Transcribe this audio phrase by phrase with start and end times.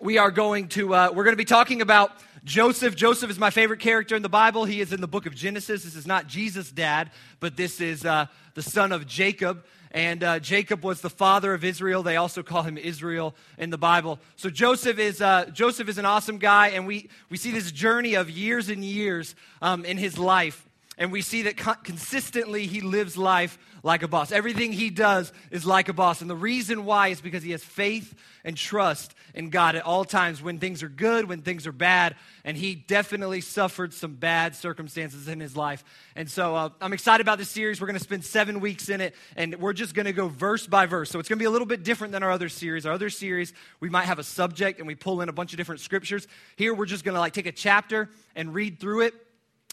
[0.00, 2.12] we are going to uh, we're going to be talking about
[2.42, 2.96] Joseph.
[2.96, 4.64] Joseph is my favorite character in the Bible.
[4.64, 5.84] He is in the book of Genesis.
[5.84, 9.62] This is not Jesus' dad, but this is uh, the son of Jacob.
[9.90, 12.02] And uh, Jacob was the father of Israel.
[12.02, 14.18] They also call him Israel in the Bible.
[14.36, 18.14] So Joseph is uh, Joseph is an awesome guy, and we we see this journey
[18.14, 20.66] of years and years um, in his life,
[21.00, 24.30] and we see that co- consistently he lives life like a boss.
[24.30, 26.20] Everything he does is like a boss.
[26.20, 28.14] And the reason why is because he has faith
[28.44, 32.16] and trust in God at all times when things are good, when things are bad.
[32.44, 35.82] And he definitely suffered some bad circumstances in his life.
[36.16, 37.80] And so uh, I'm excited about this series.
[37.80, 40.66] We're going to spend seven weeks in it, and we're just going to go verse
[40.66, 41.10] by verse.
[41.10, 42.84] So it's going to be a little bit different than our other series.
[42.84, 45.56] Our other series, we might have a subject and we pull in a bunch of
[45.56, 46.28] different scriptures.
[46.56, 49.14] Here, we're just going to like take a chapter and read through it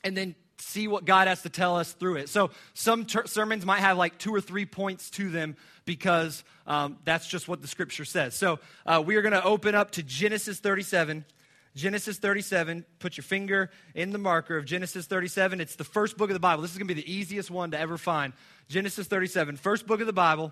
[0.06, 2.30] and then see what God has to tell us through it.
[2.30, 6.98] So some ter- sermons might have like two or three points to them because um,
[7.04, 8.36] that's just what the scripture says.
[8.36, 11.26] So uh, we are going to open up to Genesis 37.
[11.76, 15.62] Genesis 37, put your finger in the marker of Genesis 37.
[15.62, 16.64] It's the first book of the Bible.
[16.64, 18.34] This is going to be the easiest one to ever find.
[18.68, 20.52] Genesis 37, first book of the Bible,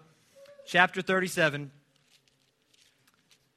[0.67, 1.71] chapter 37.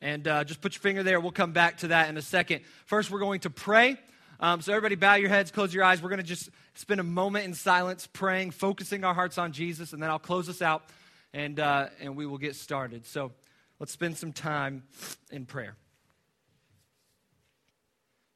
[0.01, 1.21] And uh, just put your finger there.
[1.21, 2.63] We'll come back to that in a second.
[2.87, 3.99] First, we're going to pray.
[4.41, 6.01] Um, so, everybody, bow your heads, close your eyes.
[6.01, 9.93] We're going to just spend a moment in silence, praying, focusing our hearts on Jesus,
[9.93, 10.85] and then I'll close us out
[11.33, 13.05] and, uh, and we will get started.
[13.05, 13.33] So,
[13.81, 14.85] let's spend some time
[15.33, 15.75] in prayer.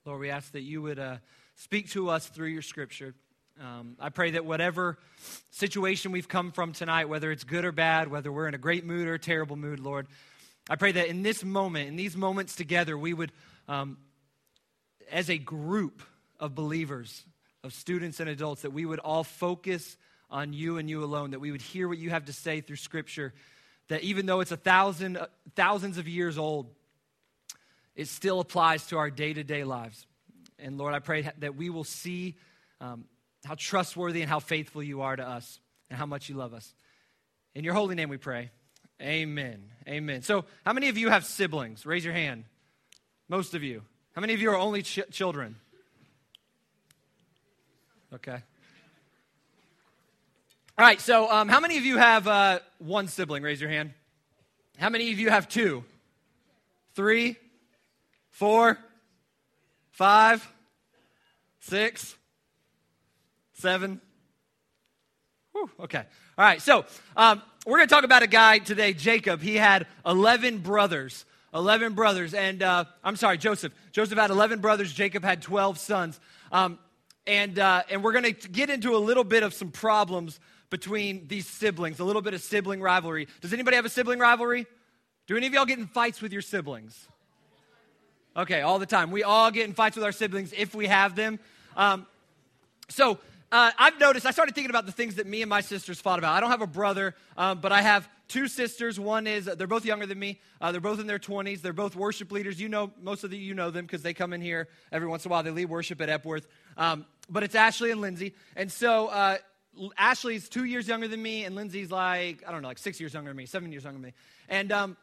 [0.05, 1.19] Lord, we ask that you would uh,
[1.55, 3.15] speak to us through your scripture.
[3.61, 4.99] Um, I pray that whatever
[5.53, 8.85] situation we've come from tonight, whether it's good or bad, whether we're in a great
[8.85, 10.09] mood or a terrible mood, Lord,
[10.69, 13.31] I pray that in this moment, in these moments together, we would
[13.69, 13.99] um,
[15.11, 16.03] as a group
[16.39, 17.25] of believers,
[17.65, 19.97] of students and adults, that we would all focus
[20.31, 22.77] on you and you alone, that we would hear what you have to say through
[22.77, 23.33] Scripture,
[23.89, 26.71] that even though it's a uh, thousands of years old,
[27.95, 30.07] it still applies to our day to day lives.
[30.59, 32.37] And Lord, I pray that we will see
[32.81, 33.05] um,
[33.45, 35.61] how trustworthy and how faithful you are to us
[35.91, 36.75] and how much you love us.
[37.55, 38.51] In your holy name we pray.
[39.01, 39.65] Amen.
[39.87, 40.23] Amen.
[40.23, 41.85] So, how many of you have siblings?
[41.85, 42.45] Raise your hand.
[43.29, 43.83] Most of you.
[44.15, 45.57] How many of you are only ch- children?
[48.15, 48.39] Okay.
[50.79, 53.43] All right, so um, how many of you have uh, one sibling?
[53.43, 53.93] Raise your hand.
[54.79, 55.85] How many of you have two?
[56.95, 57.37] Three?
[58.31, 58.79] Four?
[59.93, 60.47] Five?
[61.61, 62.17] Six?
[63.55, 64.01] Seven?
[65.53, 66.05] Whew, okay.
[66.37, 66.85] All right, so
[67.17, 69.41] um, we're going to talk about a guy today, Jacob.
[69.41, 71.25] He had 11 brothers.
[71.55, 72.35] 11 brothers.
[72.35, 73.73] And uh, I'm sorry, Joseph.
[73.93, 74.93] Joseph had 11 brothers.
[74.93, 76.21] Jacob had 12 sons.
[76.51, 76.79] Um,
[77.27, 80.41] and, uh, and we're going to get into a little bit of some problems
[80.71, 83.29] between these siblings, a little bit of sibling rivalry.
[83.41, 84.67] Does anybody have a sibling rivalry?
[85.27, 87.07] Do any of y'all get in fights with your siblings?
[88.37, 89.11] Okay, all the time.
[89.11, 91.39] We all get in fights with our siblings if we have them.
[91.77, 92.07] Um,
[92.89, 93.19] so
[93.53, 96.19] uh, I've noticed, I started thinking about the things that me and my sisters fought
[96.19, 96.35] about.
[96.35, 98.99] I don't have a brother, um, but I have two sisters.
[98.99, 100.41] One is, they're both younger than me.
[100.59, 101.61] Uh, they're both in their 20s.
[101.61, 102.59] They're both worship leaders.
[102.59, 105.31] You know, most of you know them because they come in here every once in
[105.31, 105.43] a while.
[105.43, 106.47] They lead worship at Epworth.
[106.79, 108.35] Um, but it's Ashley and Lindsay.
[108.57, 109.37] And so uh,
[109.99, 113.13] Ashley's two years younger than me, and Lindsay's like, I don't know, like six years
[113.13, 114.15] younger than me, seven years younger than me.
[114.49, 114.97] And, um,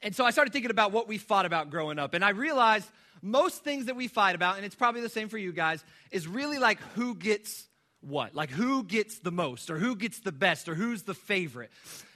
[0.00, 2.14] and so I started thinking about what we fought about growing up.
[2.14, 2.88] And I realized
[3.22, 6.26] most things that we fight about, and it's probably the same for you guys, is
[6.26, 7.66] really like who gets
[8.00, 11.70] what like who gets the most or who gets the best or who's the favorite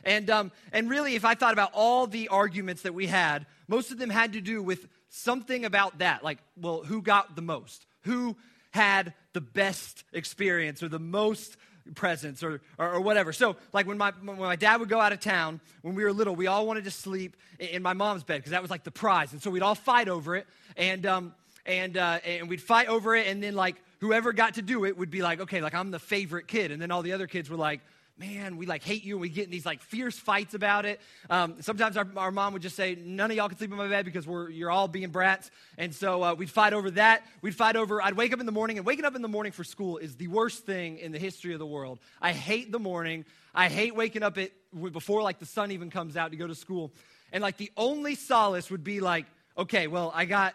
[0.05, 3.91] and um, and really if i thought about all the arguments that we had most
[3.91, 7.87] of them had to do with something about that like well who got the most
[8.03, 8.37] who
[8.71, 11.57] had the best experience or the most
[11.95, 13.33] presents or, or, or, whatever.
[13.33, 16.13] So, like when my, when my dad would go out of town when we were
[16.13, 18.85] little, we all wanted to sleep in, in my mom's bed because that was like
[18.85, 19.33] the prize.
[19.33, 20.47] And so we'd all fight over it.
[20.77, 21.35] And, um,
[21.67, 23.27] and, uh, and we'd fight over it.
[23.27, 25.99] And then, like, whoever got to do it would be like, okay, like I'm the
[25.99, 26.73] favorite kid.
[26.73, 27.81] And then all the other kids were like,
[28.21, 29.15] man, we like hate you.
[29.15, 31.01] And we get in these like fierce fights about it.
[31.31, 33.89] Um, sometimes our, our, mom would just say, none of y'all can sleep in my
[33.89, 35.51] bed because we're, you're all being brats.
[35.79, 37.25] And so uh, we'd fight over that.
[37.41, 39.53] We'd fight over, I'd wake up in the morning, and waking up in the morning
[39.53, 41.99] for school is the worst thing in the history of the world.
[42.21, 43.25] I hate the morning.
[43.55, 44.51] I hate waking up at,
[44.93, 46.93] before like the sun even comes out to go to school.
[47.33, 50.55] And like the only solace would be like, okay, well, I got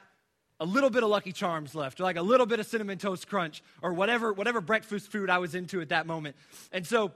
[0.59, 3.27] a little bit of Lucky Charms left, or like a little bit of Cinnamon Toast
[3.27, 6.35] Crunch, or whatever, whatever breakfast food I was into at that moment.
[6.71, 7.11] And so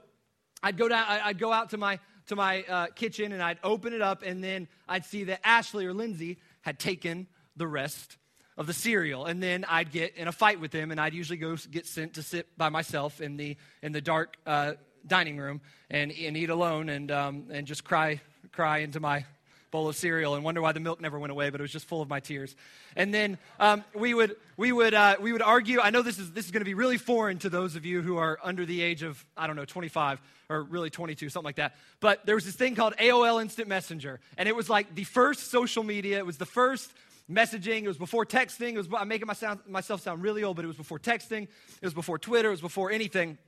[0.62, 3.92] I'd go down, I'd go out to my to my uh, kitchen and I'd open
[3.92, 7.26] it up, and then I'd see that Ashley or Lindsay had taken
[7.56, 8.18] the rest
[8.56, 11.38] of the cereal, and then I'd get in a fight with them, and I'd usually
[11.38, 14.74] go get sent to sit by myself in the in the dark uh,
[15.06, 18.20] dining room and, and eat alone, and um, and just cry
[18.52, 19.24] cry into my
[19.70, 21.86] bowl of cereal and wonder why the milk never went away, but it was just
[21.86, 22.54] full of my tears.
[22.96, 25.80] And then um, we would we would uh, we would argue.
[25.80, 28.02] I know this is this is going to be really foreign to those of you
[28.02, 31.56] who are under the age of I don't know 25 or really 22, something like
[31.56, 31.76] that.
[32.00, 35.50] But there was this thing called AOL Instant Messenger, and it was like the first
[35.50, 36.18] social media.
[36.18, 36.92] It was the first
[37.30, 37.84] messaging.
[37.84, 38.72] It was before texting.
[38.72, 41.42] It was, I'm making myself, myself sound really old, but it was before texting.
[41.44, 42.48] It was before Twitter.
[42.48, 43.38] It was before anything.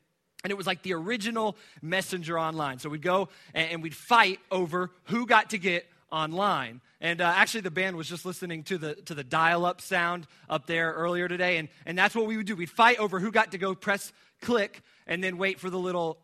[0.45, 2.79] And it was like the original messenger online.
[2.79, 6.81] So we'd go and, and we'd fight over who got to get online.
[7.01, 10.27] And uh, actually, the band was just listening to the, to the dial up sound
[10.49, 11.57] up there earlier today.
[11.57, 12.55] And, and that's what we would do.
[12.55, 16.19] We'd fight over who got to go press click and then wait for the little.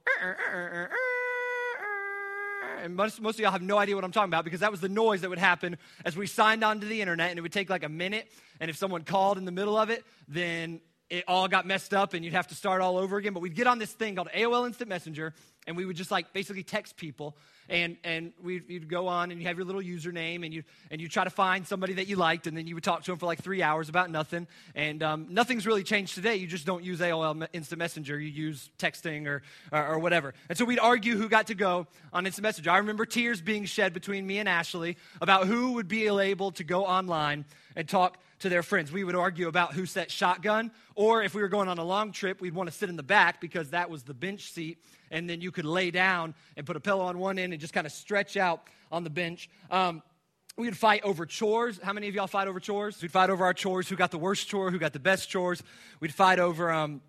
[2.83, 4.81] And most, most of y'all have no idea what I'm talking about because that was
[4.81, 7.31] the noise that would happen as we signed onto the internet.
[7.31, 8.31] And it would take like a minute.
[8.61, 10.81] And if someone called in the middle of it, then
[11.11, 13.33] it all got messed up and you'd have to start all over again.
[13.33, 15.35] But we'd get on this thing called AOL Instant Messenger
[15.69, 17.37] and we would just like basically text people
[17.69, 21.01] and, and we'd, you'd go on and you have your little username and you, and
[21.01, 23.19] you try to find somebody that you liked and then you would talk to them
[23.19, 24.47] for like three hours about nothing.
[24.75, 26.37] And um, nothing's really changed today.
[26.37, 28.19] You just don't use AOL Instant Messenger.
[28.19, 30.33] You use texting or, or, or whatever.
[30.49, 32.71] And so we'd argue who got to go on Instant Messenger.
[32.71, 36.65] I remember tears being shed between me and Ashley about who would be able to
[36.65, 37.45] go online
[37.77, 38.93] and talk to their friends.
[38.93, 42.13] We would argue about who set shotgun, or if we were going on a long
[42.13, 44.79] trip, we'd want to sit in the back because that was the bench seat,
[45.11, 47.73] and then you could lay down and put a pillow on one end and just
[47.73, 49.49] kind of stretch out on the bench.
[49.71, 50.03] Um,
[50.59, 51.79] We'd fight over chores.
[51.81, 53.01] How many of y'all fight over chores?
[53.01, 53.89] We'd fight over our chores.
[53.89, 54.73] Who got the worst chore?
[54.73, 55.63] Who got the best chores?
[56.01, 57.01] We'd fight over um,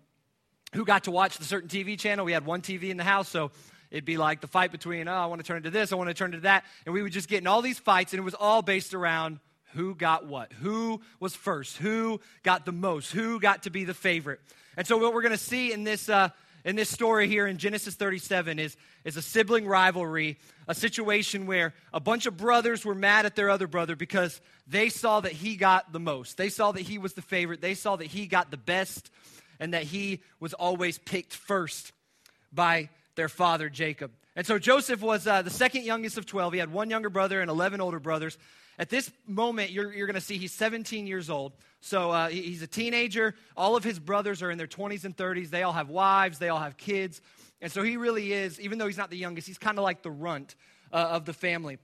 [0.72, 2.24] who got to watch the certain TV channel.
[2.24, 3.50] We had one TV in the house, so
[3.90, 6.08] it'd be like the fight between, oh, I want to turn to this, I want
[6.10, 6.64] to turn to that.
[6.86, 9.40] And we would just get in all these fights, and it was all based around
[9.72, 13.94] who got what, who was first, who got the most, who got to be the
[13.94, 14.40] favorite.
[14.76, 16.28] And so, what we're going to see in this, uh,
[16.64, 21.74] in this story here in Genesis 37 is, is a sibling rivalry, a situation where
[21.92, 25.56] a bunch of brothers were mad at their other brother because they saw that he
[25.56, 26.36] got the most.
[26.36, 27.60] They saw that he was the favorite.
[27.60, 29.10] They saw that he got the best
[29.58, 31.92] and that he was always picked first
[32.52, 34.10] by their father, Jacob.
[34.36, 36.54] And so Joseph was uh, the second youngest of 12.
[36.54, 38.38] He had one younger brother and 11 older brothers.
[38.80, 41.52] At this moment, you're, you're going to see he's 17 years old.
[41.82, 43.34] So uh, he's a teenager.
[43.54, 45.50] All of his brothers are in their 20s and 30s.
[45.50, 47.20] They all have wives, they all have kids.
[47.60, 50.02] And so he really is, even though he's not the youngest, he's kind of like
[50.02, 50.54] the runt
[50.94, 51.76] uh, of the family.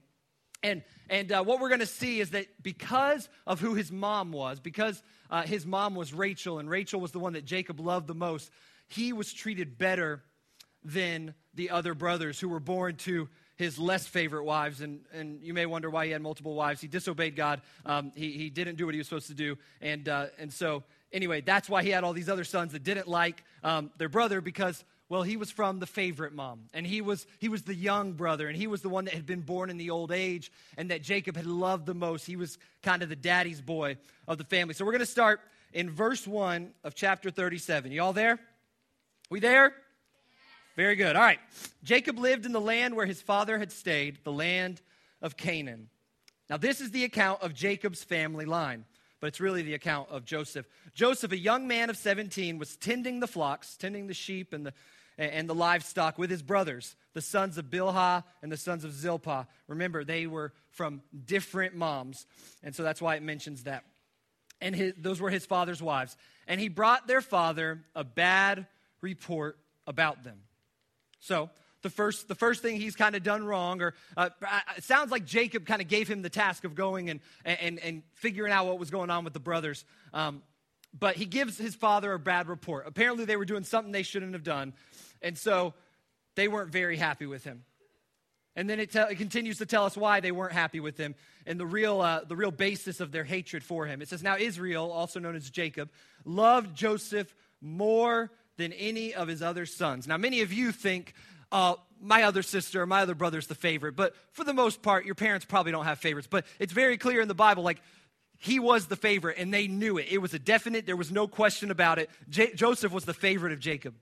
[0.63, 4.31] And, and uh, what we're going to see is that because of who his mom
[4.31, 8.07] was, because uh, his mom was Rachel, and Rachel was the one that Jacob loved
[8.07, 8.49] the most,
[8.87, 10.23] he was treated better
[10.83, 15.53] than the other brothers who were born to his less favorite wives, and, and you
[15.53, 16.79] may wonder why he had multiple wives.
[16.79, 17.61] He disobeyed God.
[17.85, 19.57] Um, he, he didn't do what he was supposed to do.
[19.81, 23.07] And, uh, and so, anyway, that's why he had all these other sons that didn't
[23.07, 26.65] like um, their brother because, well, he was from the favorite mom.
[26.71, 29.25] And he was, he was the young brother, and he was the one that had
[29.25, 32.27] been born in the old age and that Jacob had loved the most.
[32.27, 34.75] He was kind of the daddy's boy of the family.
[34.75, 35.41] So we're going to start
[35.73, 37.91] in verse 1 of chapter 37.
[37.91, 38.39] You all there?
[39.31, 39.73] We there?
[40.77, 41.15] Very good.
[41.15, 41.39] All right.
[41.83, 44.79] Jacob lived in the land where his father had stayed, the land
[45.23, 45.89] of Canaan.
[46.51, 48.85] Now, this is the account of Jacob's family line,
[49.19, 50.67] but it's really the account of Joseph.
[50.93, 54.73] Joseph, a young man of 17, was tending the flocks, tending the sheep and the,
[55.17, 59.47] and the livestock with his brothers, the sons of Bilhah and the sons of Zilpah.
[59.67, 62.27] Remember, they were from different moms,
[62.61, 63.83] and so that's why it mentions that.
[64.61, 66.15] And his, those were his father's wives.
[66.47, 68.67] And he brought their father a bad
[69.01, 70.37] report about them.
[71.19, 71.49] So,
[71.83, 74.29] the first, the first thing he's kind of done wrong, or uh,
[74.75, 78.03] it sounds like Jacob kind of gave him the task of going and, and, and
[78.15, 79.85] figuring out what was going on with the brothers.
[80.13, 80.41] Um,
[80.97, 82.85] but he gives his father a bad report.
[82.87, 84.73] Apparently, they were doing something they shouldn't have done.
[85.21, 85.73] And so
[86.35, 87.63] they weren't very happy with him.
[88.55, 91.13] And then it, te- it continues to tell us why they weren't happy with him
[91.45, 94.01] and the real, uh, the real basis of their hatred for him.
[94.01, 95.91] It says, Now Israel, also known as Jacob,
[96.25, 100.07] loved Joseph more than any of his other sons.
[100.07, 101.13] Now, many of you think,
[101.51, 105.05] uh, my other sister or my other brother's the favorite, but for the most part,
[105.05, 106.27] your parents probably don't have favorites.
[106.29, 107.81] But it's very clear in the Bible, like,
[108.39, 110.07] he was the favorite, and they knew it.
[110.11, 112.09] It was a definite, there was no question about it.
[112.29, 113.95] J- Joseph was the favorite of Jacob.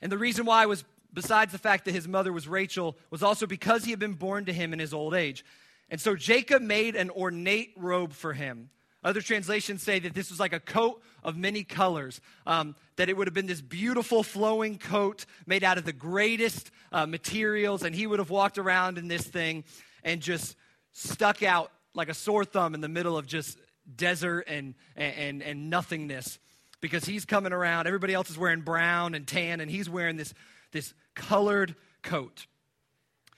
[0.00, 3.46] And the reason why was, besides the fact that his mother was Rachel, was also
[3.46, 5.44] because he had been born to him in his old age.
[5.88, 8.70] And so Jacob made an ornate robe for him
[9.04, 13.16] other translations say that this was like a coat of many colors, um, that it
[13.16, 17.94] would have been this beautiful flowing coat made out of the greatest uh, materials, and
[17.94, 19.64] he would have walked around in this thing
[20.04, 20.56] and just
[20.92, 23.58] stuck out like a sore thumb in the middle of just
[23.96, 26.38] desert and, and, and nothingness
[26.80, 27.86] because he's coming around.
[27.86, 30.32] Everybody else is wearing brown and tan, and he's wearing this,
[30.70, 32.46] this colored coat.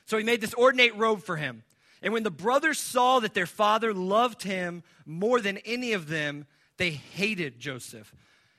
[0.07, 1.63] So he made this ornate robe for him.
[2.05, 6.47] And when the brothers saw that their father loved him more than any of them,
[6.77, 8.15] they hated Joseph.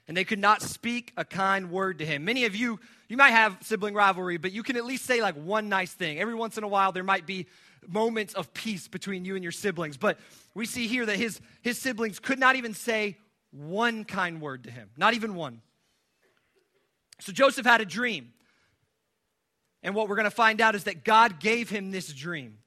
[0.07, 2.25] And they could not speak a kind word to him.
[2.25, 5.35] Many of you, you might have sibling rivalry, but you can at least say like
[5.35, 6.19] one nice thing.
[6.19, 7.45] Every once in a while, there might be
[7.87, 9.95] moments of peace between you and your siblings.
[9.95, 10.17] But
[10.55, 13.15] we see here that his, his siblings could not even say
[13.51, 15.61] one kind word to him, not even one.
[17.19, 18.33] So Joseph had a dream.
[19.83, 22.57] And what we're going to find out is that God gave him this dream.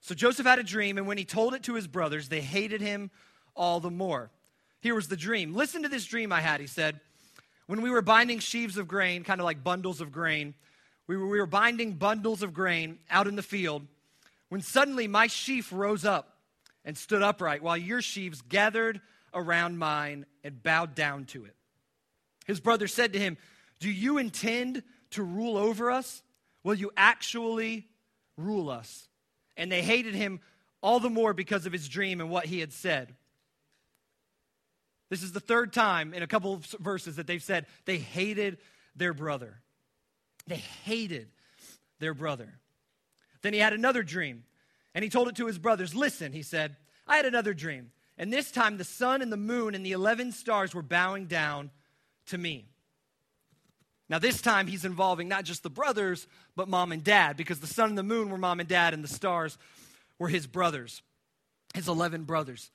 [0.00, 2.80] So Joseph had a dream, and when he told it to his brothers, they hated
[2.80, 3.10] him
[3.54, 4.30] all the more.
[4.80, 5.54] Here was the dream.
[5.54, 7.00] Listen to this dream I had, he said.
[7.66, 10.54] When we were binding sheaves of grain, kind of like bundles of grain,
[11.06, 13.82] we were, we were binding bundles of grain out in the field,
[14.48, 16.38] when suddenly my sheaf rose up
[16.84, 19.00] and stood upright, while your sheaves gathered
[19.34, 21.56] around mine and bowed down to it.
[22.46, 23.36] His brother said to him,
[23.80, 26.22] Do you intend to rule over us?
[26.62, 27.86] Will you actually
[28.36, 29.08] rule us?
[29.56, 30.40] And they hated him
[30.82, 33.14] all the more because of his dream and what he had said.
[35.08, 38.58] This is the third time in a couple of verses that they've said they hated
[38.94, 39.60] their brother.
[40.46, 41.28] They hated
[41.98, 42.58] their brother.
[43.42, 44.44] Then he had another dream,
[44.94, 45.94] and he told it to his brothers.
[45.94, 49.74] Listen, he said, I had another dream, and this time the sun and the moon
[49.74, 51.70] and the 11 stars were bowing down
[52.26, 52.66] to me.
[54.08, 57.66] Now, this time he's involving not just the brothers, but mom and dad, because the
[57.66, 59.58] sun and the moon were mom and dad, and the stars
[60.18, 61.02] were his brothers,
[61.74, 62.70] his 11 brothers.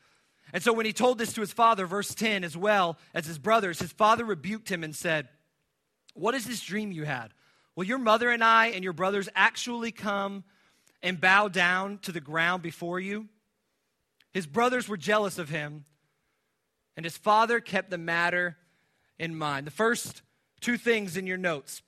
[0.54, 3.40] And so when he told this to his father, verse 10, as well as his
[3.40, 5.30] brothers, his father rebuked him and said,
[6.14, 7.34] What is this dream you had?
[7.76, 10.44] Will your mother and I and your brothers actually come
[11.02, 13.30] and bow down to the ground before you?
[14.34, 15.86] His brothers were jealous of him,
[16.98, 18.58] and his father kept the matter
[19.18, 19.68] in mind.
[19.68, 20.22] The first
[20.62, 21.82] two things in your notes.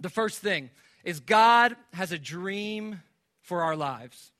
[0.00, 0.70] The first thing
[1.04, 3.00] is God has a dream
[3.42, 4.30] for our lives.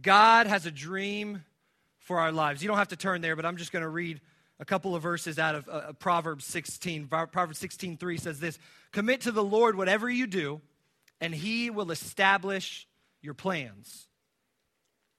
[0.00, 1.42] God has a dream
[2.00, 2.62] for our lives.
[2.62, 4.20] You don't have to turn there, but I'm just going to read
[4.60, 7.06] a couple of verses out of uh, Proverbs 16.
[7.06, 8.58] Proverbs 16:3 says this,
[8.92, 10.60] "Commit to the Lord whatever you do,
[11.20, 12.86] and he will establish
[13.20, 14.08] your plans.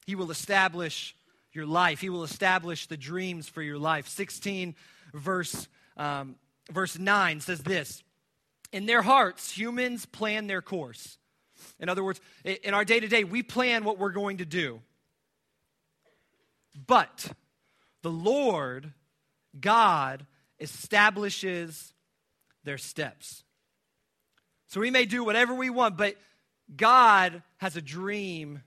[0.06, 1.16] He will establish
[1.52, 2.02] your life.
[2.02, 4.76] He will establish the dreams for your life." 16
[5.14, 6.36] verse um,
[6.72, 8.04] verse 9 says this
[8.72, 11.18] In their hearts, humans plan their course.
[11.80, 14.82] In other words, in our day to day, we plan what we're going to do.
[16.88, 17.32] But
[18.02, 18.94] the Lord,
[19.60, 20.26] God,
[20.60, 21.94] establishes
[22.64, 23.44] their steps.
[24.68, 26.16] So we may do whatever we want, but
[26.76, 28.62] God has a dream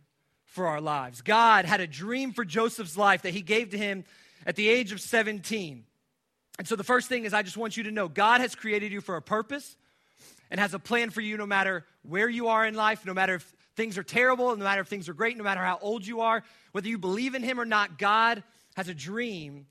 [0.44, 1.22] for our lives.
[1.22, 4.04] God had a dream for Joseph's life that he gave to him
[4.44, 5.84] at the age of 17.
[6.62, 8.92] And so the first thing is I just want you to know God has created
[8.92, 9.76] you for a purpose
[10.48, 13.34] and has a plan for you no matter where you are in life, no matter
[13.34, 16.20] if things are terrible, no matter if things are great, no matter how old you
[16.20, 18.44] are, whether you believe in Him or not, God
[18.76, 19.66] has a dream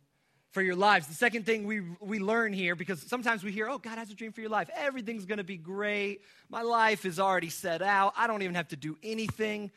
[0.50, 1.08] for your lives.
[1.08, 4.14] The second thing we, we learn here, because sometimes we hear, oh, God has a
[4.14, 4.70] dream for your life.
[4.76, 6.20] Everything's going to be great.
[6.50, 8.16] My life is already set out.
[8.18, 9.72] I don't even have to do anything.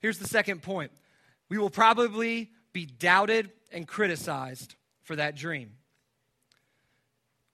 [0.00, 0.92] Here's the second point
[1.48, 5.70] we will probably be doubted and criticized for that dream.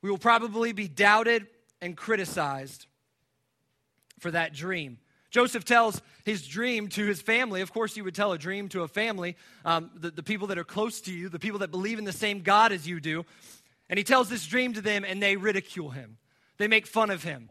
[0.03, 1.47] We will probably be doubted
[1.81, 2.87] and criticized
[4.19, 4.99] for that dream.
[5.31, 7.63] Joseph tells his dream to his family.
[7.63, 10.59] Of course, you would tell a dream to a family, um, the, the people that
[10.59, 13.25] are close to you, the people that believe in the same God as you do.
[13.89, 16.19] And he tells this dream to them, and they ridicule him.
[16.59, 17.49] They make fun of him.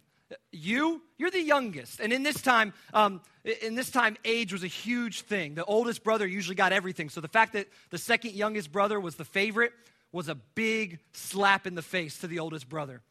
[0.51, 4.67] You, you're the youngest, and in this time, um, in this time, age was a
[4.67, 5.55] huge thing.
[5.55, 7.09] The oldest brother usually got everything.
[7.09, 9.73] So the fact that the second youngest brother was the favorite
[10.11, 13.01] was a big slap in the face to the oldest brother.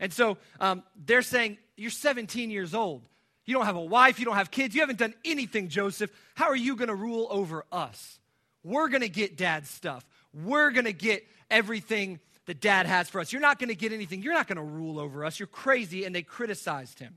[0.00, 3.02] And so um, they're saying, You're 17 years old.
[3.44, 4.18] You don't have a wife.
[4.18, 4.74] You don't have kids.
[4.74, 6.10] You haven't done anything, Joseph.
[6.34, 8.18] How are you going to rule over us?
[8.64, 10.04] We're going to get dad's stuff.
[10.34, 13.32] We're going to get everything that dad has for us.
[13.32, 14.22] You're not going to get anything.
[14.22, 15.38] You're not going to rule over us.
[15.38, 16.04] You're crazy.
[16.04, 17.14] And they criticized him.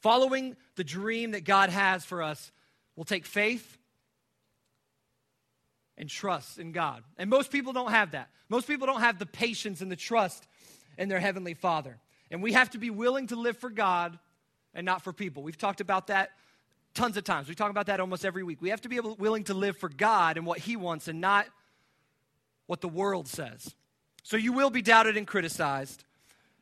[0.00, 2.50] Following the dream that God has for us
[2.96, 3.78] will take faith
[5.98, 7.02] and trust in God.
[7.18, 8.30] And most people don't have that.
[8.48, 10.46] Most people don't have the patience and the trust
[10.98, 11.98] in their Heavenly Father.
[12.30, 14.18] And we have to be willing to live for God
[14.74, 15.42] and not for people.
[15.42, 16.30] We've talked about that
[16.94, 17.48] tons of times.
[17.48, 18.60] We talk about that almost every week.
[18.60, 21.20] We have to be able, willing to live for God and what He wants and
[21.20, 21.46] not
[22.66, 23.74] what the world says.
[24.22, 26.04] So you will be doubted and criticized.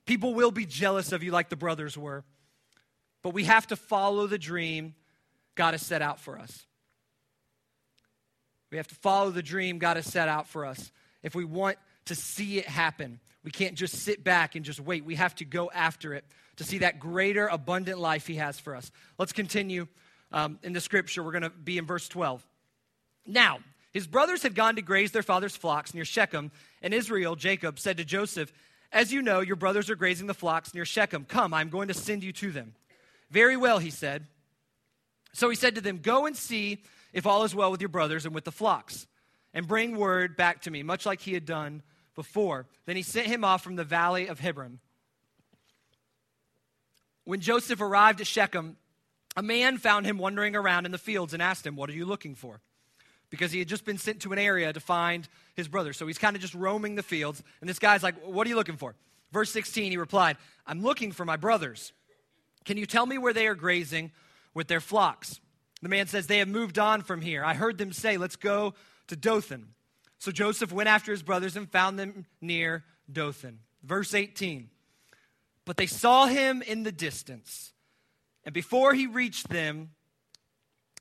[0.07, 2.25] People will be jealous of you like the brothers were.
[3.23, 4.95] But we have to follow the dream
[5.55, 6.67] God has set out for us.
[8.71, 10.93] We have to follow the dream God has set out for us.
[11.23, 15.05] If we want to see it happen, we can't just sit back and just wait.
[15.05, 16.25] We have to go after it
[16.57, 18.91] to see that greater, abundant life He has for us.
[19.19, 19.89] Let's continue
[20.33, 21.23] um, in the scripture.
[21.23, 22.47] We're going to be in verse 12.
[23.27, 23.61] Now,
[23.93, 27.97] his brothers had gone to graze their father's flocks near Shechem, and Israel, Jacob, said
[27.97, 28.53] to Joseph,
[28.93, 31.25] As you know, your brothers are grazing the flocks near Shechem.
[31.25, 32.75] Come, I'm going to send you to them.
[33.31, 34.27] Very well, he said.
[35.33, 38.25] So he said to them, Go and see if all is well with your brothers
[38.25, 39.07] and with the flocks,
[39.53, 41.83] and bring word back to me, much like he had done
[42.15, 42.67] before.
[42.87, 44.79] Then he sent him off from the valley of Hebron.
[47.25, 48.77] When Joseph arrived at Shechem,
[49.37, 52.05] a man found him wandering around in the fields and asked him, What are you
[52.05, 52.61] looking for?
[53.31, 55.93] Because he had just been sent to an area to find his brother.
[55.93, 57.43] So he's kind of just roaming the fields.
[57.61, 58.95] And this guy's like, What are you looking for?
[59.33, 60.37] Verse 16, he replied,
[60.67, 61.93] I'm looking for my brothers.
[62.65, 64.11] Can you tell me where they are grazing
[64.55, 65.41] with their flocks?
[65.83, 67.45] The man says, They have moved on from here.
[67.45, 68.75] I heard them say, Let's go
[69.09, 69.69] to Dothan.
[70.19, 73.61] So Joseph went after his brothers and found them near Dothan.
[73.83, 74.69] Verse 18.
[75.65, 77.73] But they saw him in the distance,
[78.45, 79.91] and before he reached them,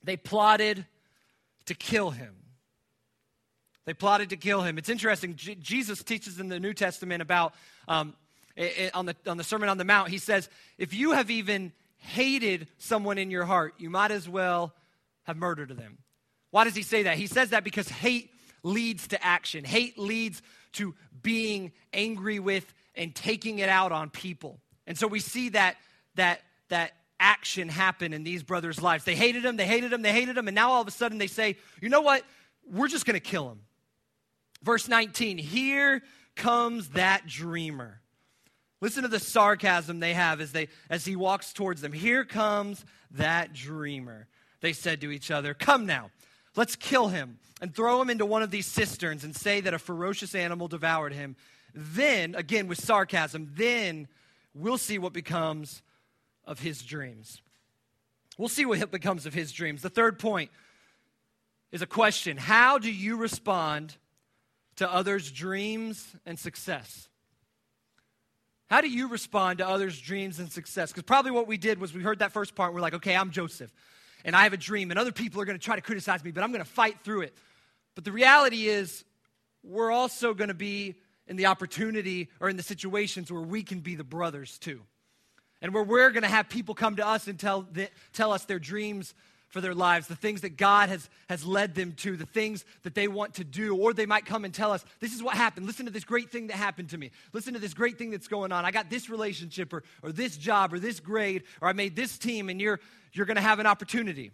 [0.03, 0.85] they plotted
[1.65, 2.35] to kill him.
[3.85, 4.77] They plotted to kill him.
[4.77, 5.35] It's interesting.
[5.35, 7.55] J- Jesus teaches in the New Testament about
[7.87, 8.13] um,
[8.55, 10.09] it, on, the, on the Sermon on the Mount.
[10.09, 14.73] He says, If you have even hated someone in your heart, you might as well
[15.23, 15.99] have murdered them.
[16.51, 17.17] Why does he say that?
[17.17, 18.31] He says that because hate
[18.63, 20.41] leads to action, hate leads
[20.73, 24.59] to being angry with and taking it out on people.
[24.87, 25.77] And so we see that,
[26.15, 29.03] that, that action happen in these brothers' lives.
[29.03, 31.17] They hated him, they hated him, they hated him, and now all of a sudden
[31.17, 32.23] they say, you know what?
[32.71, 33.61] We're just going to kill him.
[34.63, 36.01] Verse 19, here
[36.35, 38.01] comes that dreamer.
[38.81, 41.91] Listen to the sarcasm they have as, they, as he walks towards them.
[41.91, 44.27] Here comes that dreamer.
[44.61, 46.11] They said to each other, Come now,
[46.55, 49.79] let's kill him and throw him into one of these cisterns and say that a
[49.79, 51.35] ferocious animal devoured him.
[51.73, 54.07] Then, again with sarcasm, then
[54.53, 55.81] we'll see what becomes
[56.45, 57.41] of his dreams.
[58.37, 59.81] We'll see what becomes of his dreams.
[59.81, 60.51] The third point
[61.71, 63.97] is a question How do you respond
[64.77, 67.08] to others' dreams and success?
[68.69, 70.91] How do you respond to others' dreams and success?
[70.91, 73.31] Because probably what we did was we heard that first part, we're like, okay, I'm
[73.31, 73.73] Joseph,
[74.23, 76.31] and I have a dream, and other people are going to try to criticize me,
[76.31, 77.35] but I'm going to fight through it.
[77.95, 79.03] But the reality is,
[79.63, 80.95] we're also going to be
[81.27, 84.81] in the opportunity or in the situations where we can be the brothers too.
[85.61, 88.45] And where we're going to have people come to us and tell, the, tell us
[88.45, 89.13] their dreams
[89.49, 92.93] for their lives, the things that God has, has led them to, the things that
[92.93, 93.75] they want to do.
[93.75, 95.65] Or they might come and tell us, This is what happened.
[95.65, 97.11] Listen to this great thing that happened to me.
[97.33, 98.63] Listen to this great thing that's going on.
[98.63, 102.17] I got this relationship or, or this job or this grade or I made this
[102.17, 102.79] team, and you're,
[103.11, 104.31] you're going to have an opportunity.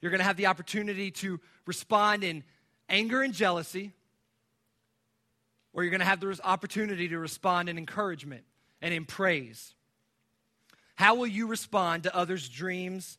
[0.00, 2.44] You're going to have the opportunity to respond in
[2.88, 3.92] anger and jealousy,
[5.72, 8.44] or you're going to have the opportunity to respond in encouragement
[8.80, 9.74] and in praise.
[10.94, 13.18] How will you respond to others' dreams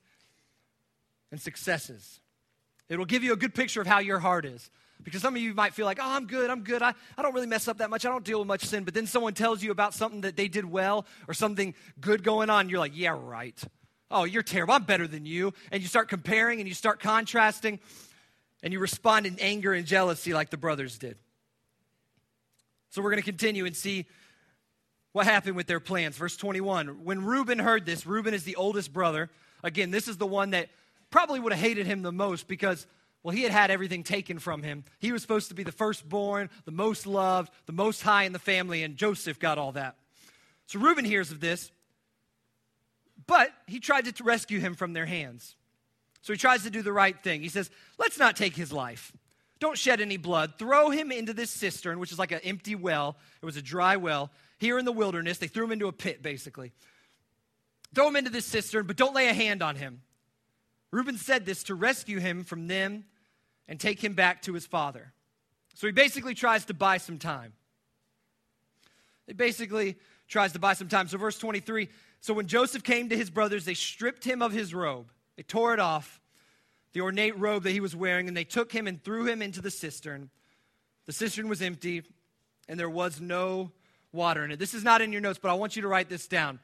[1.32, 2.20] and successes.
[2.90, 4.70] It will give you a good picture of how your heart is.
[5.04, 6.82] Because some of you might feel like, oh, I'm good, I'm good.
[6.82, 8.06] I, I don't really mess up that much.
[8.06, 8.84] I don't deal with much sin.
[8.84, 12.50] But then someone tells you about something that they did well or something good going
[12.50, 12.70] on.
[12.70, 13.62] You're like, yeah, right.
[14.10, 14.74] Oh, you're terrible.
[14.74, 15.54] I'm better than you.
[15.72, 17.80] And you start comparing and you start contrasting
[18.63, 21.18] and you respond in anger and jealousy like the brothers did.
[22.90, 24.06] So we're going to continue and see
[25.12, 26.18] what happened with their plans.
[26.18, 27.04] Verse 21.
[27.04, 29.30] When Reuben heard this, Reuben is the oldest brother.
[29.63, 30.70] Again, this is the one that
[31.10, 32.86] probably would have hated him the most because,
[33.24, 34.84] well, he had had everything taken from him.
[35.00, 38.39] He was supposed to be the firstborn, the most loved, the most high in the
[38.39, 39.96] family, and Joseph got all that.
[40.67, 41.72] So Reuben hears of this,
[43.26, 45.56] but he tried to rescue him from their hands.
[46.22, 47.41] So he tries to do the right thing.
[47.41, 49.13] He says, Let's not take his life.
[49.60, 50.54] Don't shed any blood.
[50.60, 53.17] Throw him into this cistern, which is like an empty well.
[53.41, 55.38] It was a dry well here in the wilderness.
[55.38, 56.74] They threw him into a pit, basically.
[57.96, 60.02] Throw him into this cistern, but don't lay a hand on him.
[60.91, 63.06] Reuben said this to rescue him from them
[63.67, 65.13] and take him back to his father.
[65.73, 67.54] So he basically tries to buy some time.
[69.28, 69.97] He basically
[70.28, 71.08] tries to buy some time.
[71.08, 71.89] So, verse 23
[72.21, 75.73] So when Joseph came to his brothers, they stripped him of his robe, they tore
[75.73, 76.19] it off,
[76.93, 79.62] the ornate robe that he was wearing, and they took him and threw him into
[79.62, 80.30] the cistern.
[81.06, 82.04] The cistern was empty,
[82.67, 83.71] and there was no
[84.12, 84.60] water in it.
[84.60, 86.60] This is not in your notes, but I want you to write this down.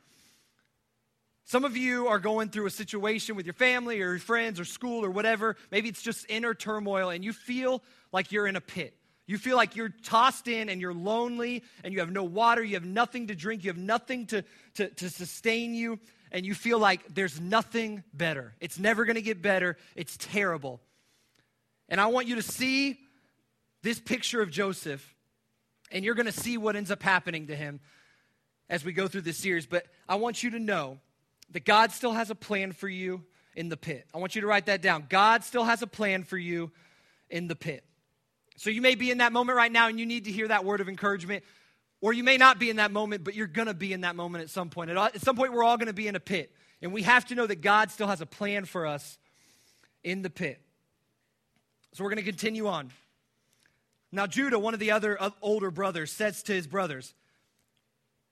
[1.45, 4.65] Some of you are going through a situation with your family or your friends or
[4.65, 5.57] school or whatever.
[5.71, 8.95] Maybe it's just inner turmoil and you feel like you're in a pit.
[9.25, 12.75] You feel like you're tossed in and you're lonely and you have no water, you
[12.75, 14.43] have nothing to drink, you have nothing to,
[14.75, 15.99] to, to sustain you,
[16.31, 18.53] and you feel like there's nothing better.
[18.59, 19.77] It's never going to get better.
[19.95, 20.81] It's terrible.
[21.87, 22.99] And I want you to see
[23.81, 25.13] this picture of Joseph,
[25.91, 27.79] and you're going to see what ends up happening to him
[28.69, 29.67] as we go through this series.
[29.67, 30.99] But I want you to know
[31.53, 33.23] that God still has a plan for you
[33.55, 34.07] in the pit.
[34.13, 35.05] I want you to write that down.
[35.09, 36.71] God still has a plan for you
[37.29, 37.83] in the pit.
[38.57, 40.65] So you may be in that moment right now and you need to hear that
[40.65, 41.43] word of encouragement.
[42.01, 44.15] Or you may not be in that moment, but you're going to be in that
[44.15, 44.89] moment at some point.
[44.89, 46.51] At some point, we're all going to be in a pit.
[46.81, 49.17] And we have to know that God still has a plan for us
[50.03, 50.61] in the pit.
[51.93, 52.91] So we're going to continue on.
[54.11, 57.13] Now, Judah, one of the other uh, older brothers, says to his brothers,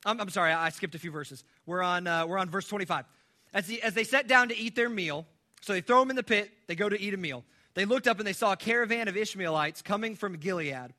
[0.06, 1.44] I'm, I'm sorry, I skipped a few verses.
[1.66, 3.06] We're on, uh, we're on verse 25.
[3.54, 5.26] As, the, as they sat down to eat their meal,
[5.62, 7.44] so they throw them in the pit, they go to eat a meal.
[7.74, 10.94] They looked up and they saw a caravan of Ishmaelites coming from Gilead.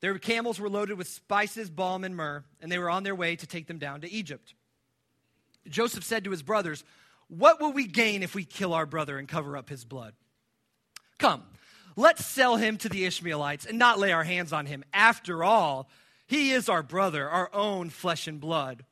[0.00, 3.36] Their camels were loaded with spices, balm, and myrrh, and they were on their way
[3.36, 4.54] to take them down to Egypt.
[5.68, 6.82] Joseph said to his brothers,
[7.28, 10.14] What will we gain if we kill our brother and cover up his blood?
[11.18, 11.44] Come,
[11.94, 14.84] let's sell him to the Ishmaelites and not lay our hands on him.
[14.92, 15.88] After all,
[16.32, 18.84] he is our brother, our own flesh and blood.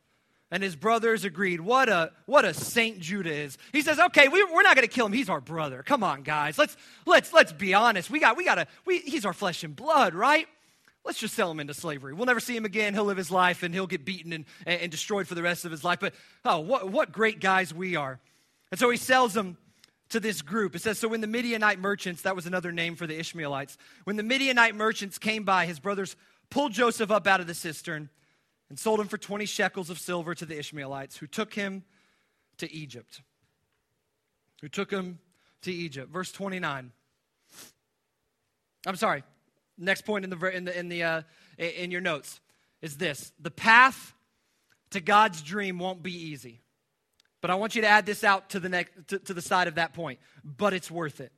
[0.51, 1.61] And his brothers agreed.
[1.61, 3.57] What a what a saint Judah is.
[3.73, 5.13] He says, "Okay, we, are not going to kill him.
[5.13, 5.83] He's our brother.
[5.85, 6.59] Come on, guys.
[6.59, 6.77] Let's
[7.07, 8.11] let's let's be honest.
[8.11, 8.67] We got we got to.
[8.85, 10.49] We, he's our flesh and blood, right?
[11.05, 12.13] Let's just sell him into slavery.
[12.13, 12.95] We'll never see him again.
[12.95, 15.71] He'll live his life and he'll get beaten and, and, destroyed for the rest of
[15.71, 15.99] his life.
[15.99, 18.21] But oh, what, what great guys we are.
[18.71, 19.57] And so he sells them
[20.11, 20.77] to this group.
[20.77, 24.17] It says, So when the Midianite merchants, that was another name for the Ishmaelites, when
[24.17, 26.17] the Midianite merchants came by, his brothers
[26.51, 28.11] pulled Joseph up out of the cistern
[28.69, 31.85] and sold him for 20 shekels of silver to the Ishmaelites, who took him
[32.59, 33.23] to Egypt.
[34.61, 35.19] Who took him
[35.63, 36.13] to Egypt.
[36.13, 36.93] Verse 29.
[38.87, 39.25] I'm sorry,
[39.77, 41.23] next point in the in the in the uh,
[41.59, 42.41] in your notes
[42.81, 44.15] is this: the path
[44.91, 46.63] to God's dream won't be easy.
[47.43, 49.69] But I want you to add this out to the next to, to the side
[49.69, 50.19] of that point.
[50.45, 51.33] But it's worth it.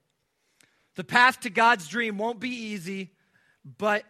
[0.95, 3.11] The path to God's dream won't be easy,
[3.79, 4.05] but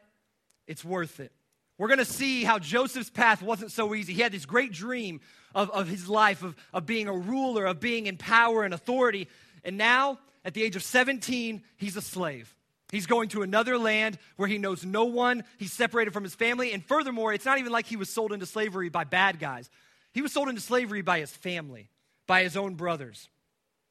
[0.67, 1.33] it's worth it.
[1.79, 4.13] We're going to see how Joseph's path wasn't so easy.
[4.13, 5.21] He had this great dream
[5.55, 9.29] of, of his life, of, of being a ruler, of being in power and authority.
[9.65, 12.55] And now, at the age of 17, he's a slave.
[12.91, 15.45] He's going to another land where he knows no one.
[15.59, 16.73] He's separated from his family.
[16.73, 19.71] And furthermore, it's not even like he was sold into slavery by bad guys.
[20.13, 21.89] He was sold into slavery by his family,
[22.27, 23.31] by his own brothers.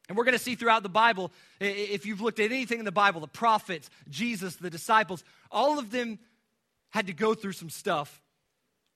[0.07, 2.91] And we're going to see throughout the Bible, if you've looked at anything in the
[2.91, 6.19] Bible, the prophets, Jesus, the disciples, all of them
[6.91, 8.21] had to go through some stuff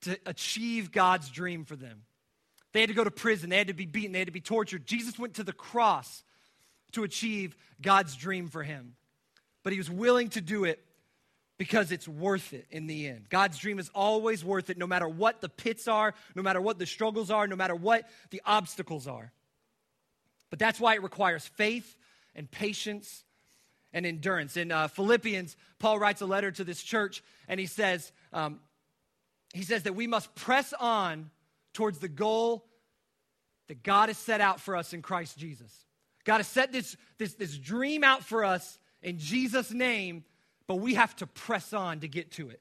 [0.02, 2.02] to achieve God's dream for them.
[2.72, 4.40] They had to go to prison, they had to be beaten, they had to be
[4.40, 4.86] tortured.
[4.86, 6.22] Jesus went to the cross
[6.92, 8.96] to achieve God's dream for him
[9.66, 10.78] but he was willing to do it
[11.58, 13.28] because it's worth it in the end.
[13.28, 16.78] God's dream is always worth it, no matter what the pits are, no matter what
[16.78, 19.32] the struggles are, no matter what the obstacles are.
[20.50, 21.96] But that's why it requires faith
[22.36, 23.24] and patience
[23.96, 24.58] and endurance.
[24.58, 28.60] In uh, Philippians, Paul writes a letter to this church, and he says, um,
[29.54, 31.30] he says that we must press on
[31.72, 32.66] towards the goal
[33.68, 35.72] that God has set out for us in Christ Jesus.
[36.24, 40.24] God has set this, this, this dream out for us in Jesus' name,
[40.66, 42.60] but we have to press on to get to it.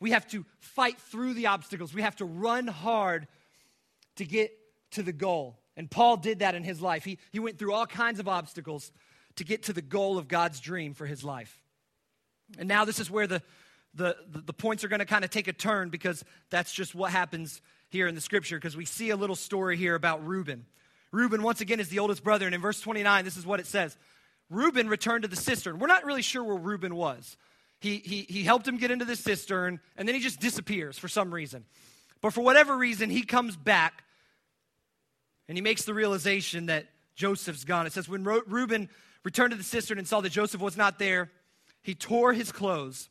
[0.00, 1.94] We have to fight through the obstacles.
[1.94, 3.26] We have to run hard
[4.16, 4.52] to get
[4.90, 5.60] to the goal.
[5.78, 7.04] And Paul did that in his life.
[7.04, 8.92] He, he went through all kinds of obstacles
[9.38, 11.62] to get to the goal of God's dream for his life.
[12.58, 13.42] And now this is where the,
[13.94, 17.10] the, the, points are going to kind of take a turn because that's just what
[17.10, 20.66] happens here in the scripture because we see a little story here about Reuben.
[21.10, 22.46] Reuben, once again, is the oldest brother.
[22.46, 23.96] And in verse 29, this is what it says
[24.50, 25.78] Reuben returned to the cistern.
[25.78, 27.36] We're not really sure where Reuben was.
[27.80, 31.06] He, he, he helped him get into the cistern, and then he just disappears for
[31.06, 31.64] some reason.
[32.20, 34.02] But for whatever reason, he comes back
[35.48, 37.86] and he makes the realization that Joseph's gone.
[37.86, 38.88] It says, When Reuben
[39.24, 41.30] returned to the cistern and saw that Joseph was not there,
[41.82, 43.08] he tore his clothes.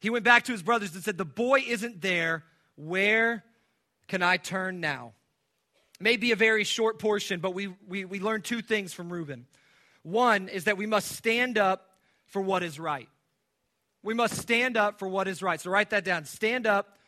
[0.00, 2.44] He went back to his brothers and said, The boy isn't there.
[2.76, 3.44] Where
[4.06, 5.12] can I turn now?
[6.00, 9.46] May be a very short portion, but we, we, we learn two things from Reuben.
[10.02, 11.90] One is that we must stand up
[12.26, 13.08] for what is right.
[14.02, 15.60] We must stand up for what is right.
[15.60, 16.24] So write that down.
[16.24, 16.98] Stand up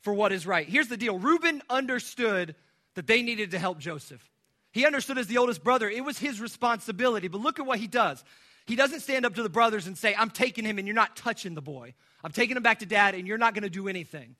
[0.00, 0.68] for what is right.
[0.68, 2.56] Here's the deal Reuben understood
[2.94, 4.28] that they needed to help Joseph.
[4.72, 7.28] He understood as the oldest brother, it was his responsibility.
[7.28, 8.24] But look at what he does.
[8.66, 11.16] He doesn't stand up to the brothers and say, I'm taking him and you're not
[11.16, 11.94] touching the boy.
[12.22, 14.36] I'm taking him back to dad and you're not going to do anything.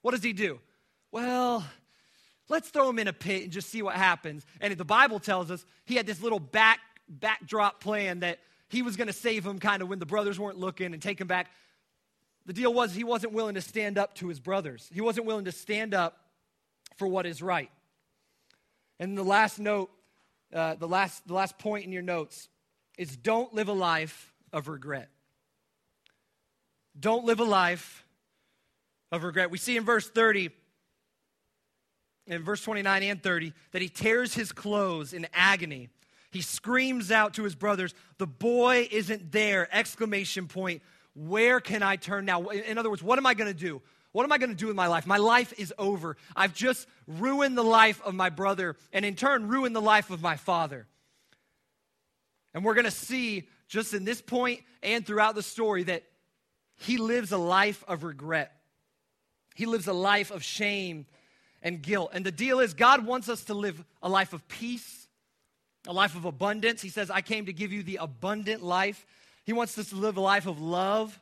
[0.00, 0.60] What does he do?
[1.12, 1.64] Well,
[2.48, 4.46] let's throw him in a pit and just see what happens.
[4.60, 8.96] And the Bible tells us he had this little back backdrop plan that he was
[8.96, 11.50] going to save him kind of when the brothers weren't looking and take him back.
[12.46, 15.44] The deal was he wasn't willing to stand up to his brothers, he wasn't willing
[15.44, 16.18] to stand up
[16.96, 17.70] for what is right.
[18.98, 19.90] And the last note,
[20.52, 22.48] uh, the, last, the last point in your notes
[22.96, 25.10] is don't live a life of regret.
[26.98, 28.06] Don't live a life
[29.10, 29.50] of regret.
[29.50, 30.50] We see in verse 30,
[32.28, 35.88] in verse 29 and 30, that he tears his clothes in agony
[36.30, 39.68] He screams out to his brothers, The boy isn't there!
[39.72, 40.82] Exclamation point.
[41.14, 42.48] Where can I turn now?
[42.48, 43.82] In other words, what am I going to do?
[44.14, 45.08] What am I going to do with my life?
[45.08, 46.16] My life is over.
[46.36, 50.22] I've just ruined the life of my brother and in turn ruined the life of
[50.22, 50.86] my father.
[52.54, 56.04] And we're going to see just in this point and throughout the story that
[56.76, 58.52] he lives a life of regret.
[59.56, 61.06] He lives a life of shame
[61.60, 62.10] and guilt.
[62.12, 65.08] And the deal is, God wants us to live a life of peace,
[65.88, 66.80] a life of abundance.
[66.80, 69.08] He says, I came to give you the abundant life.
[69.42, 71.20] He wants us to live a life of love,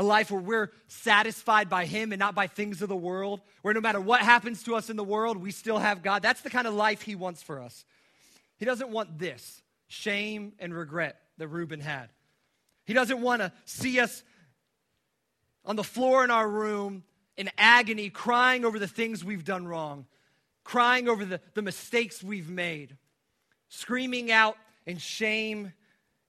[0.00, 3.74] a life where we're satisfied by Him and not by things of the world, where
[3.74, 6.22] no matter what happens to us in the world, we still have God.
[6.22, 7.84] That's the kind of life He wants for us.
[8.56, 12.08] He doesn't want this shame and regret that Reuben had.
[12.86, 14.22] He doesn't want to see us
[15.66, 17.04] on the floor in our room
[17.36, 20.06] in agony, crying over the things we've done wrong,
[20.64, 22.96] crying over the, the mistakes we've made,
[23.68, 25.74] screaming out in shame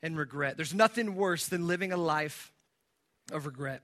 [0.03, 0.57] and regret.
[0.57, 2.50] There's nothing worse than living a life
[3.31, 3.81] of regret.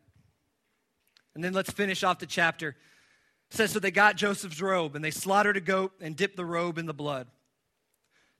[1.35, 2.69] And then let's finish off the chapter.
[2.69, 6.45] It says, So they got Joseph's robe, and they slaughtered a goat and dipped the
[6.45, 7.27] robe in the blood.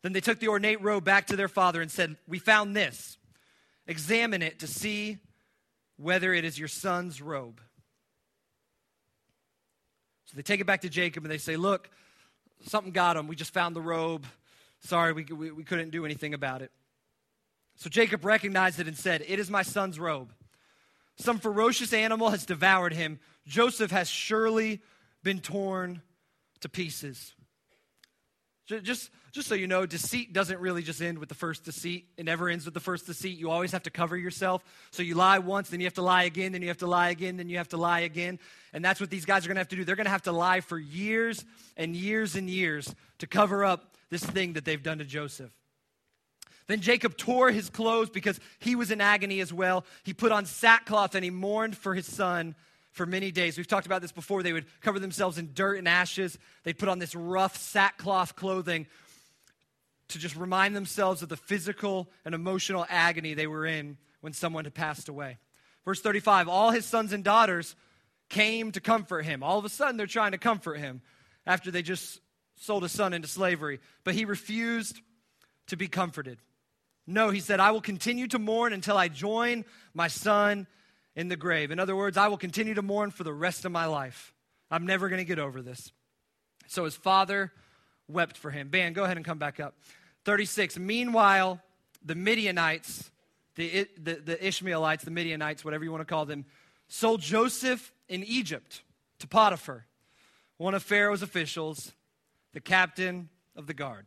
[0.01, 3.17] Then they took the ornate robe back to their father and said, We found this.
[3.87, 5.17] Examine it to see
[5.97, 7.61] whether it is your son's robe.
[10.25, 11.89] So they take it back to Jacob and they say, Look,
[12.65, 13.27] something got him.
[13.27, 14.25] We just found the robe.
[14.81, 16.71] Sorry, we, we, we couldn't do anything about it.
[17.75, 20.33] So Jacob recognized it and said, It is my son's robe.
[21.17, 23.19] Some ferocious animal has devoured him.
[23.45, 24.81] Joseph has surely
[25.23, 26.01] been torn
[26.61, 27.33] to pieces.
[28.67, 32.07] Just, just so you know, deceit doesn't really just end with the first deceit.
[32.17, 33.37] It never ends with the first deceit.
[33.37, 34.61] You always have to cover yourself.
[34.91, 37.09] So you lie once, then you have to lie again, then you have to lie
[37.09, 38.39] again, then you have to lie again.
[38.73, 39.85] And that's what these guys are going to have to do.
[39.85, 41.45] They're going to have to lie for years
[41.77, 45.56] and years and years to cover up this thing that they've done to Joseph.
[46.67, 49.85] Then Jacob tore his clothes because he was in agony as well.
[50.03, 52.55] He put on sackcloth and he mourned for his son
[52.91, 53.57] for many days.
[53.57, 54.43] We've talked about this before.
[54.43, 56.37] They would cover themselves in dirt and ashes.
[56.63, 58.87] They'd put on this rough sackcloth clothing
[60.09, 64.65] to just remind themselves of the physical and emotional agony they were in when someone
[64.65, 65.37] had passed away.
[65.85, 67.75] Verse 35 All his sons and daughters
[68.29, 69.41] came to comfort him.
[69.41, 71.01] All of a sudden, they're trying to comfort him
[71.45, 72.19] after they just
[72.55, 73.79] sold his son into slavery.
[74.03, 74.99] But he refused
[75.67, 76.39] to be comforted.
[77.07, 80.67] No, he said, I will continue to mourn until I join my son
[81.15, 81.71] in the grave.
[81.71, 84.33] In other words, I will continue to mourn for the rest of my life.
[84.69, 85.91] I'm never going to get over this.
[86.67, 87.53] So his father
[88.09, 88.67] wept for him.
[88.67, 89.75] Ben, go ahead and come back up.
[90.25, 90.77] 36.
[90.77, 91.61] Meanwhile,
[92.03, 93.09] the Midianites,
[93.55, 96.45] the, the, the Ishmaelites, the Midianites, whatever you want to call them,
[96.89, 98.83] sold Joseph in Egypt
[99.19, 99.85] to Potiphar,
[100.57, 101.93] one of Pharaoh's officials,
[102.53, 104.05] the captain of the guard.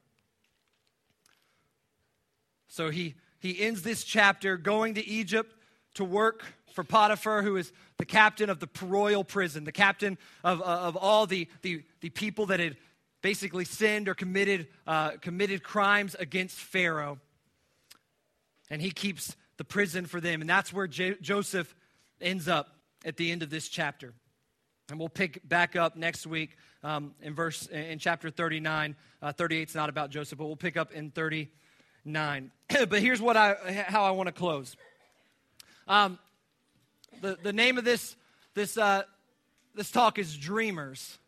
[2.70, 5.52] So he, he ends this chapter going to Egypt
[5.94, 10.62] to work for Potiphar, who is the captain of the royal prison, the captain of,
[10.62, 12.76] uh, of all the, the, the people that had
[13.22, 17.18] basically sinned or committed, uh, committed crimes against Pharaoh.
[18.70, 20.40] And he keeps the prison for them.
[20.40, 21.74] And that's where Joseph
[22.20, 24.14] ends up at the end of this chapter.
[24.90, 28.94] And we'll pick back up next week um, in verse in chapter 39.
[29.20, 31.10] Uh, 38 is not about Joseph, but we'll pick up in
[32.04, 32.50] 39.
[32.88, 34.76] but here's what I how I want to close.
[35.88, 36.18] Um,
[37.20, 38.16] the, the name of this,
[38.54, 39.02] this, uh,
[39.74, 41.18] this talk is Dreamers.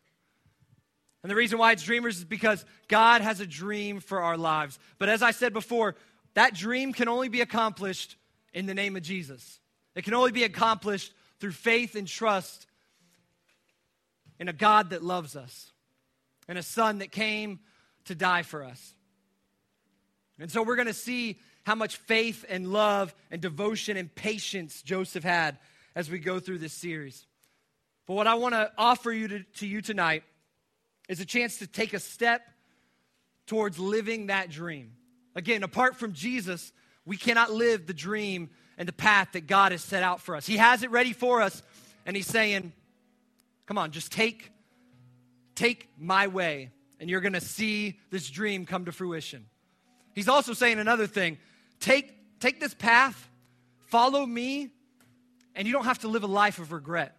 [1.21, 4.77] And the reason why it's dreamers is because God has a dream for our lives.
[4.99, 5.95] But as I said before,
[6.33, 8.17] that dream can only be accomplished
[8.53, 9.61] in the name of Jesus.
[9.95, 12.67] It can only be accomplished through faith and trust
[14.37, 15.71] in a God that loves us
[16.49, 17.59] and a Son that came
[18.05, 18.93] to die for us.
[20.39, 24.81] And so we're going to see how much faith and love and devotion and patience
[24.81, 25.57] Joseph had
[25.95, 27.25] as we go through this series.
[28.05, 30.23] But what I want to offer you to, to you tonight
[31.07, 32.41] is a chance to take a step
[33.45, 34.93] towards living that dream.
[35.35, 36.71] Again, apart from Jesus,
[37.05, 40.45] we cannot live the dream and the path that God has set out for us.
[40.45, 41.61] He has it ready for us,
[42.05, 42.73] and He's saying,
[43.65, 44.51] Come on, just take,
[45.55, 49.45] take my way, and you're going to see this dream come to fruition.
[50.13, 51.37] He's also saying another thing
[51.79, 53.29] take, take this path,
[53.87, 54.69] follow me,
[55.55, 57.15] and you don't have to live a life of regret.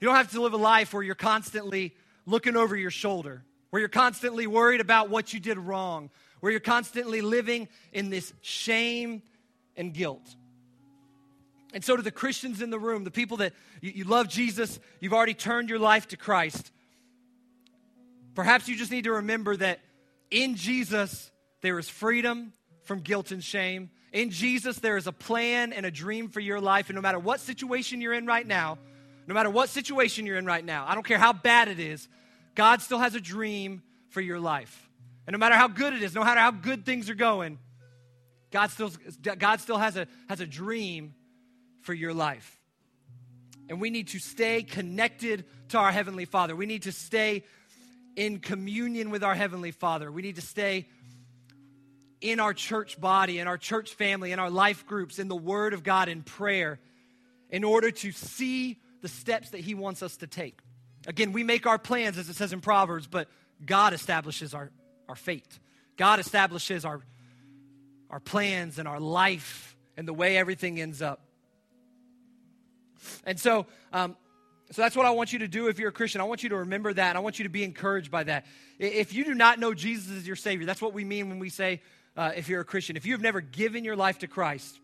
[0.00, 1.94] You don't have to live a life where you're constantly
[2.26, 6.60] looking over your shoulder, where you're constantly worried about what you did wrong, where you're
[6.60, 9.22] constantly living in this shame
[9.76, 10.36] and guilt.
[11.72, 14.80] And so, to the Christians in the room, the people that you, you, love Jesus,
[14.98, 16.72] you've already turned your life to Christ,
[18.34, 19.80] perhaps you just need to remember that
[20.30, 21.29] in Jesus,
[21.62, 22.52] there is freedom
[22.84, 23.90] from guilt and shame.
[24.12, 26.88] In Jesus, there is a plan and a dream for your life.
[26.88, 28.78] And no matter what situation you're in right now,
[29.26, 32.08] no matter what situation you're in right now, I don't care how bad it is,
[32.54, 34.88] God still has a dream for your life.
[35.26, 37.58] And no matter how good it is, no matter how good things are going,
[38.50, 38.90] God still,
[39.38, 41.14] God still has, a, has a dream
[41.82, 42.58] for your life.
[43.68, 46.56] And we need to stay connected to our Heavenly Father.
[46.56, 47.44] We need to stay
[48.16, 50.10] in communion with our Heavenly Father.
[50.10, 50.88] We need to stay
[52.20, 55.72] in our church body, in our church family, in our life groups, in the Word
[55.72, 56.78] of God, in prayer,
[57.48, 60.58] in order to see the steps that He wants us to take.
[61.06, 63.28] Again, we make our plans, as it says in Proverbs, but
[63.64, 64.70] God establishes our,
[65.08, 65.58] our fate.
[65.96, 67.00] God establishes our,
[68.10, 71.20] our plans and our life and the way everything ends up.
[73.24, 74.16] And so, um,
[74.70, 76.20] so that's what I want you to do if you're a Christian.
[76.20, 77.16] I want you to remember that.
[77.16, 78.46] I want you to be encouraged by that.
[78.78, 81.48] If you do not know Jesus as your Savior, that's what we mean when we
[81.48, 81.80] say
[82.16, 82.96] uh, if you're a Christian.
[82.96, 84.78] If you have never given your life to Christ,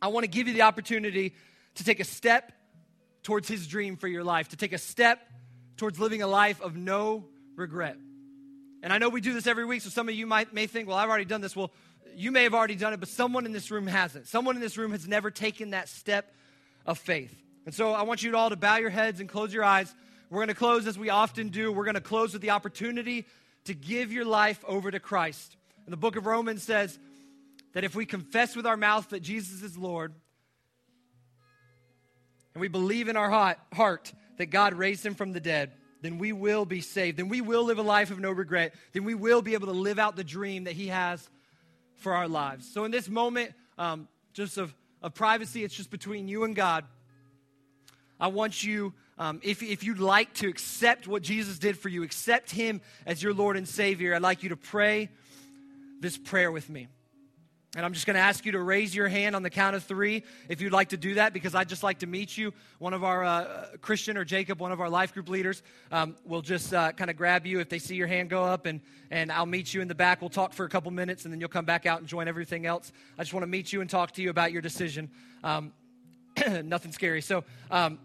[0.00, 1.34] I want to give you the opportunity
[1.76, 2.52] to take a step
[3.22, 5.20] towards His dream for your life, to take a step
[5.76, 7.96] towards living a life of no regret.
[8.82, 10.88] And I know we do this every week, so some of you might may think,
[10.88, 11.56] well, I've already done this.
[11.56, 11.72] Well,
[12.14, 14.26] you may have already done it, but someone in this room hasn't.
[14.26, 16.32] Someone in this room has never taken that step
[16.86, 17.34] of faith.
[17.66, 19.92] And so I want you all to bow your heads and close your eyes.
[20.30, 21.72] We're going to close as we often do.
[21.72, 23.26] We're going to close with the opportunity
[23.64, 25.56] to give your life over to Christ.
[25.86, 26.98] And the book of Romans says
[27.72, 30.12] that if we confess with our mouth that Jesus is Lord
[32.54, 35.72] and we believe in our heart that God raised him from the dead,
[36.02, 37.16] then we will be saved.
[37.16, 38.74] Then we will live a life of no regret.
[38.92, 41.26] Then we will be able to live out the dream that he has
[41.96, 42.70] for our lives.
[42.70, 46.84] So in this moment, um, just of, of privacy, it's just between you and God.
[48.18, 52.02] I want you, um, if, if you'd like to accept what Jesus did for you,
[52.02, 55.10] accept him as your Lord and Savior, I'd like you to pray
[56.00, 56.88] this prayer with me.
[57.76, 59.84] And I'm just going to ask you to raise your hand on the count of
[59.84, 62.54] three if you'd like to do that, because I'd just like to meet you.
[62.78, 66.40] One of our, uh, Christian or Jacob, one of our life group leaders, um, will
[66.40, 68.80] just uh, kind of grab you if they see your hand go up, and,
[69.10, 70.22] and I'll meet you in the back.
[70.22, 72.64] We'll talk for a couple minutes, and then you'll come back out and join everything
[72.64, 72.92] else.
[73.18, 75.10] I just want to meet you and talk to you about your decision.
[75.44, 75.74] Um,
[76.64, 77.20] nothing scary.
[77.20, 77.98] So, um,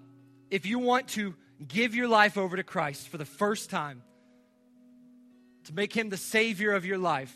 [0.50, 1.34] if you want to
[1.66, 4.04] give your life over to Christ for the first time,
[5.66, 7.34] to make him the Savior of your life,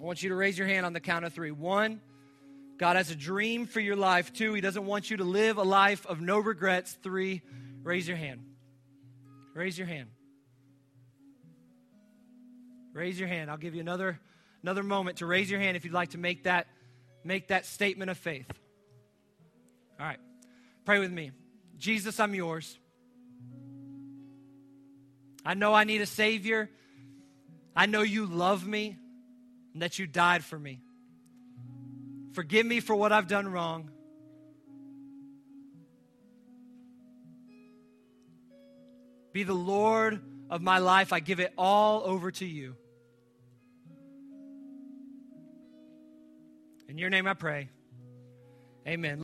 [0.00, 1.50] I want you to raise your hand on the count of three.
[1.50, 2.00] One,
[2.78, 4.32] God has a dream for your life.
[4.32, 6.96] Two, He doesn't want you to live a life of no regrets.
[7.02, 7.42] Three,
[7.82, 8.42] raise your hand.
[9.54, 10.08] Raise your hand.
[12.92, 13.50] Raise your hand.
[13.50, 14.20] I'll give you another,
[14.62, 16.68] another moment to raise your hand if you'd like to make that,
[17.24, 18.46] make that statement of faith.
[19.98, 20.18] All right.
[20.84, 21.32] Pray with me.
[21.76, 22.78] Jesus, I'm yours.
[25.44, 26.70] I know I need a Savior.
[27.74, 28.96] I know you love me
[29.78, 30.80] and that you died for me.
[32.32, 33.92] Forgive me for what I've done wrong.
[39.32, 41.12] Be the Lord of my life.
[41.12, 42.74] I give it all over to you.
[46.88, 47.68] In your name I pray.
[48.84, 49.16] Amen.